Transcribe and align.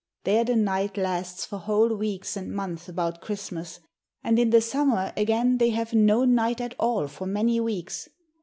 There 0.23 0.43
the 0.43 0.55
night 0.55 0.97
lasts 0.97 1.45
for 1.45 1.59
whole 1.59 1.95
weeks 1.95 2.35
and 2.35 2.51
months 2.51 2.89
about 2.89 3.21
Christmas, 3.21 3.79
and 4.23 4.39
in 4.39 4.49
the 4.49 4.59
summer 4.59 5.13
again 5.15 5.59
they 5.59 5.69
have 5.69 5.93
no 5.93 6.25
night 6.25 6.59
at 6.59 6.73
all 6.79 7.07
for 7.07 7.27
many 7.27 7.59
weeks. 7.59 8.09